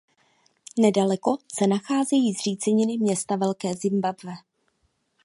[0.79, 4.33] Nedaleko se nacházejí zříceniny města Velké Zimbabwe.